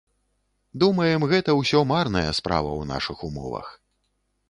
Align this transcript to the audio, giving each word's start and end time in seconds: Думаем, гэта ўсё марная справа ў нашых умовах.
Думаем, 0.83 1.27
гэта 1.35 1.55
ўсё 1.59 1.83
марная 1.93 2.27
справа 2.41 2.71
ў 2.81 2.91
нашых 2.97 3.17
умовах. 3.33 3.67